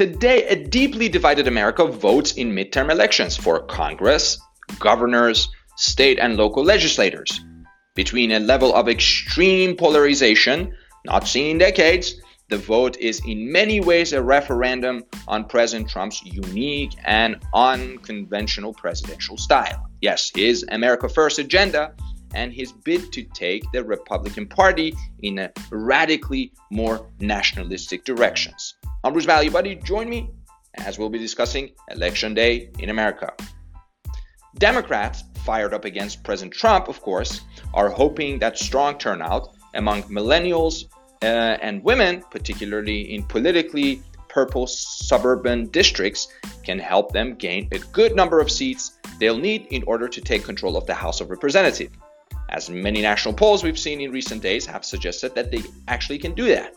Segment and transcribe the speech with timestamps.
[0.00, 4.40] Today, a deeply divided America votes in midterm elections for Congress,
[4.78, 7.44] governors, state and local legislators.
[7.94, 10.74] Between a level of extreme polarization,
[11.04, 12.14] not seen in decades,
[12.48, 19.36] the vote is in many ways a referendum on President Trump's unique and unconventional presidential
[19.36, 19.86] style.
[20.00, 21.92] Yes, his America First agenda
[22.32, 28.76] and his bid to take the Republican Party in a radically more nationalistic directions.
[29.02, 29.76] I'm Bruce Value Buddy.
[29.76, 30.30] Join me
[30.74, 33.32] as we'll be discussing Election Day in America.
[34.58, 37.40] Democrats, fired up against President Trump, of course,
[37.72, 40.84] are hoping that strong turnout among millennials
[41.22, 46.28] uh, and women, particularly in politically purple suburban districts,
[46.62, 50.44] can help them gain a good number of seats they'll need in order to take
[50.44, 51.96] control of the House of Representatives.
[52.50, 56.34] As many national polls we've seen in recent days have suggested that they actually can
[56.34, 56.74] do that.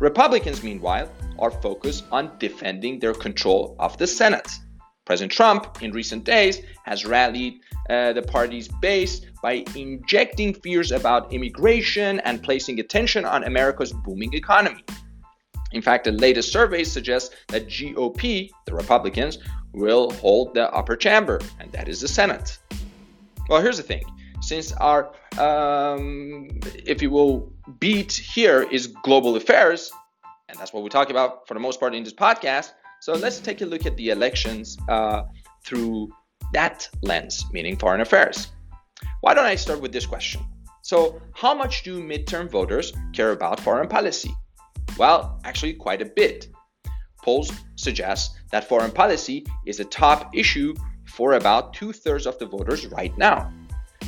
[0.00, 4.48] Republicans, meanwhile, are focused on defending their control of the Senate.
[5.06, 11.32] President Trump, in recent days, has rallied uh, the party's base by injecting fears about
[11.32, 14.84] immigration and placing attention on America's booming economy.
[15.72, 19.38] In fact, the latest surveys suggest that GOP, the Republicans,
[19.72, 22.58] will hold the upper chamber, and that is the Senate.
[23.48, 24.04] Well, here's the thing
[24.40, 26.48] since our, um,
[26.84, 29.90] if you will, beat here is global affairs,
[30.48, 32.72] and that's what we talk about for the most part in this podcast.
[33.00, 35.22] So let's take a look at the elections uh,
[35.64, 36.10] through
[36.52, 38.48] that lens, meaning foreign affairs.
[39.20, 40.42] Why don't I start with this question?
[40.82, 44.32] So, how much do midterm voters care about foreign policy?
[44.96, 46.48] Well, actually, quite a bit.
[47.24, 50.74] Polls suggest that foreign policy is a top issue
[51.08, 53.52] for about two thirds of the voters right now.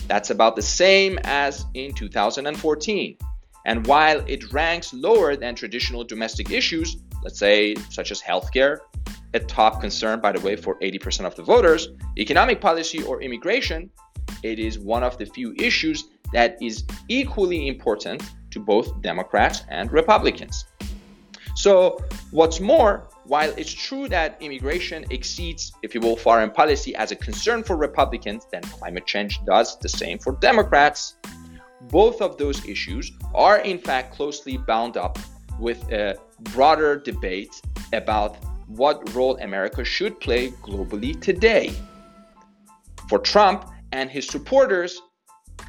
[0.09, 3.19] That's about the same as in 2014.
[3.67, 8.79] And while it ranks lower than traditional domestic issues, let's say such as healthcare,
[9.35, 13.91] a top concern, by the way, for 80% of the voters, economic policy or immigration,
[14.42, 19.92] it is one of the few issues that is equally important to both Democrats and
[19.92, 20.64] Republicans.
[21.58, 21.98] So,
[22.30, 27.17] what's more, while it's true that immigration exceeds, if you will, foreign policy as a
[27.17, 31.17] concern for Republicans, then climate change does the same for Democrats.
[31.91, 35.19] Both of those issues are, in fact, closely bound up
[35.58, 36.17] with a
[36.55, 37.61] broader debate
[37.92, 38.36] about
[38.69, 41.75] what role America should play globally today.
[43.08, 45.02] For Trump and his supporters,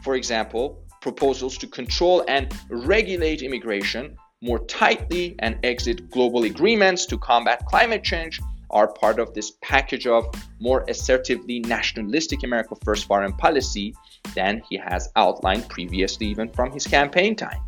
[0.03, 7.17] for example, proposals to control and regulate immigration more tightly and exit global agreements to
[7.17, 8.39] combat climate change
[8.69, 10.25] are part of this package of
[10.59, 13.95] more assertively nationalistic America First foreign policy
[14.35, 17.59] than he has outlined previously, even from his campaign time.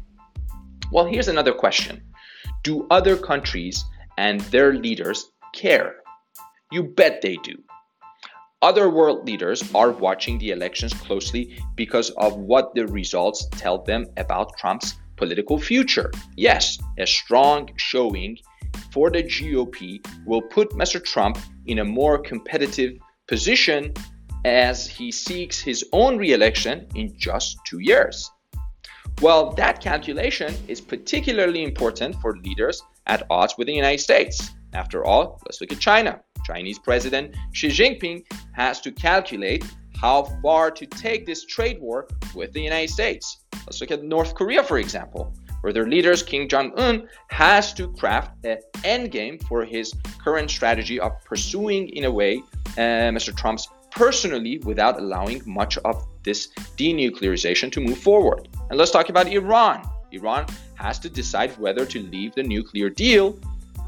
[0.91, 2.01] Well, here's another question
[2.63, 3.83] Do other countries
[4.17, 5.95] and their leaders care?
[6.71, 7.57] You bet they do.
[8.61, 14.05] Other world leaders are watching the elections closely because of what the results tell them
[14.17, 16.09] about Trump's political future.
[16.35, 18.37] Yes, a strong showing
[18.91, 20.99] for the GOP will put Mr.
[21.03, 21.37] Trump
[21.67, 22.93] in a more competitive
[23.27, 23.93] position
[24.43, 28.31] as he seeks his own re-election in just two years.
[29.21, 34.49] Well, that calculation is particularly important for leaders at odds with the United States.
[34.73, 36.19] After all, let's look at China.
[36.45, 39.63] Chinese President Xi Jinping has to calculate
[40.01, 43.37] how far to take this trade war with the United States.
[43.67, 45.31] Let's look at North Korea, for example,
[45.61, 50.99] where their leaders, Kim Jong un, has to craft an endgame for his current strategy
[50.99, 52.41] of pursuing, in a way,
[52.77, 53.35] uh, Mr.
[53.35, 56.47] Trump's personally without allowing much of this
[56.77, 58.47] denuclearization to move forward.
[58.69, 59.87] And let's talk about Iran.
[60.11, 63.37] Iran has to decide whether to leave the nuclear deal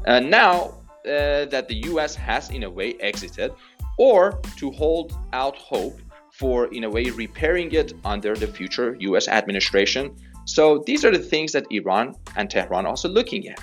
[0.06, 3.52] uh, now uh, that the US has, in a way, exited,
[3.98, 6.00] or to hold out hope
[6.38, 10.16] for, in a way, repairing it under the future US administration.
[10.46, 13.60] So these are the things that Iran and Tehran are also looking at.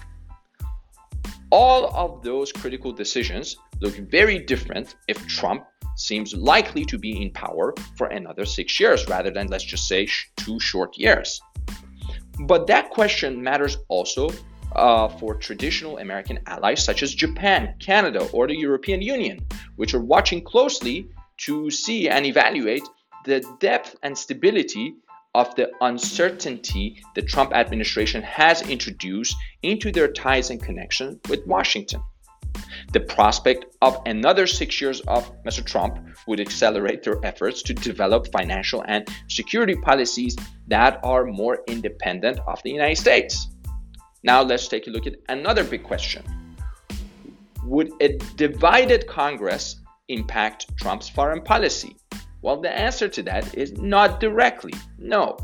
[1.51, 5.65] All of those critical decisions look very different if Trump
[5.97, 10.07] seems likely to be in power for another six years rather than, let's just say,
[10.37, 11.41] two short years.
[12.47, 14.29] But that question matters also
[14.77, 19.45] uh, for traditional American allies such as Japan, Canada, or the European Union,
[19.75, 21.09] which are watching closely
[21.45, 22.83] to see and evaluate
[23.25, 24.95] the depth and stability
[25.33, 32.01] of the uncertainty the Trump administration has introduced into their ties and connection with Washington.
[32.91, 35.65] The prospect of another six years of Mr.
[35.65, 40.35] Trump would accelerate their efforts to develop financial and security policies
[40.67, 43.47] that are more independent of the United States.
[44.23, 46.23] Now, let's take a look at another big question
[47.63, 49.80] would a divided Congress
[50.11, 51.95] impact Trump's foreign policy?
[52.41, 55.37] Well, the answer to that is not directly, no.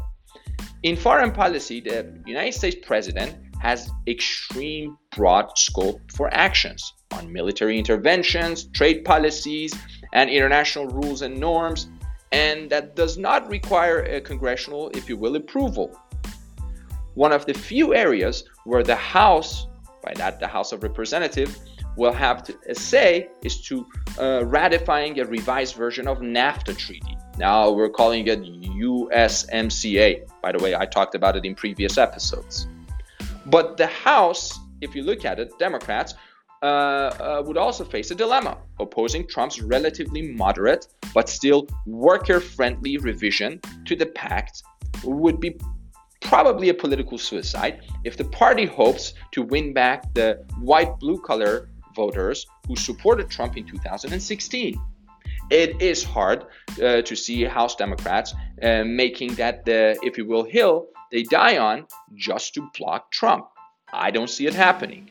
[0.84, 7.78] In foreign policy, the United States president has extreme broad scope for actions on military
[7.78, 9.74] interventions, trade policies,
[10.14, 11.90] and international rules and norms,
[12.32, 16.00] and that does not require a congressional, if you will, approval.
[17.16, 19.68] One of the few areas where the House,
[20.04, 21.60] by that the House of Representatives,
[21.98, 23.86] will have to, say is to
[24.20, 27.18] uh, ratifying a revised version of NAFTA treaty.
[27.38, 30.30] Now we're calling it USMCA.
[30.42, 32.68] By the way, I talked about it in previous episodes.
[33.48, 36.14] But the House, if you look at it, Democrats
[36.62, 38.58] uh, uh, would also face a dilemma.
[38.80, 44.64] Opposing Trump's relatively moderate but still worker friendly revision to the pact
[45.04, 45.58] would be
[46.22, 51.70] probably a political suicide if the party hopes to win back the white blue color
[52.04, 54.80] voters who supported Trump in 2016.
[55.50, 58.30] It is hard uh, to see House Democrats
[58.62, 63.48] uh, making that the, if you will, hill they die on just to block Trump.
[63.94, 65.10] I don't see it happening.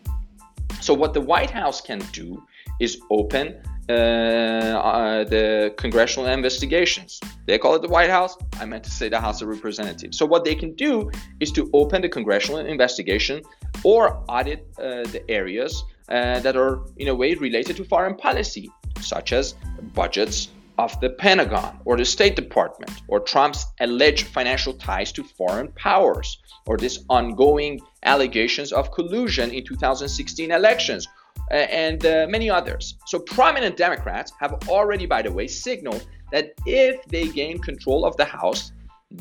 [0.80, 2.42] So, what the White House can do
[2.80, 3.56] is open
[3.88, 7.20] uh, uh, the congressional investigations.
[7.46, 8.36] They call it the White House.
[8.60, 10.18] I meant to say the House of Representatives.
[10.18, 11.10] So, what they can do
[11.40, 13.42] is to open the congressional investigation
[13.84, 18.70] or audit uh, the areas uh, that are, in a way, related to foreign policy,
[19.00, 19.54] such as
[19.94, 25.68] budgets of the Pentagon or the State Department or Trump's alleged financial ties to foreign
[25.72, 31.08] powers or this ongoing allegations of collusion in 2016 elections
[31.50, 32.96] uh, and uh, many others.
[33.06, 38.16] So prominent Democrats have already by the way signaled that if they gain control of
[38.16, 38.72] the House,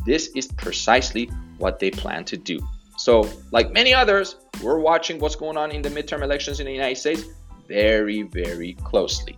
[0.05, 2.59] this is precisely what they plan to do.
[2.97, 6.71] So, like many others, we're watching what's going on in the midterm elections in the
[6.71, 7.25] United States
[7.67, 9.37] very, very closely.